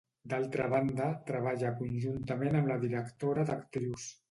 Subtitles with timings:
[0.31, 4.11] D'altra banda, treballa conjuntament amb la directora d'actrius.